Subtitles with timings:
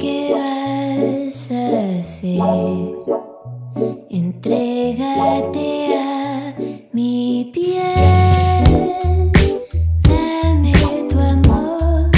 [0.00, 2.40] que vas a hacer.
[4.08, 6.54] Entrégate a
[6.92, 8.64] mi piel.
[10.08, 10.72] Dame
[11.08, 12.10] tu amor,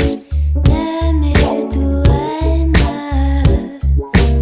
[0.70, 1.34] dame
[1.72, 3.42] tu alma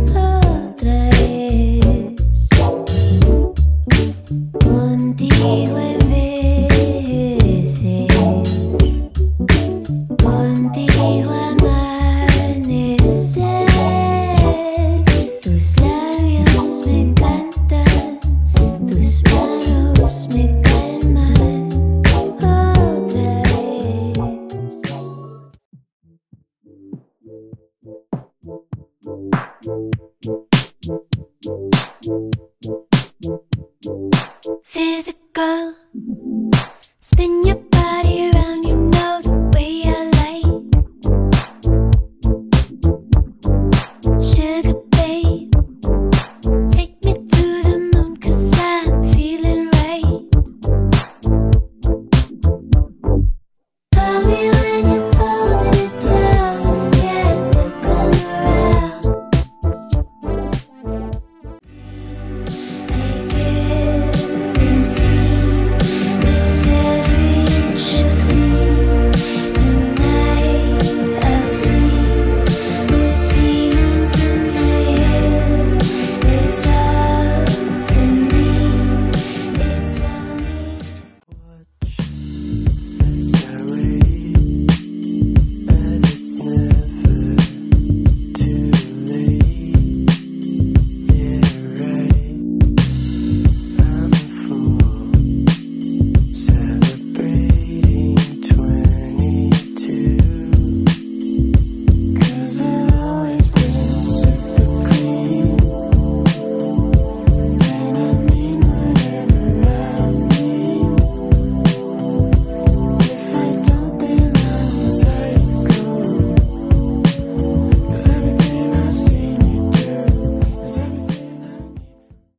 [0.04, 2.48] otra vez.
[4.62, 5.79] Contigo.
[34.64, 35.74] Physical.
[36.98, 37.69] Spin your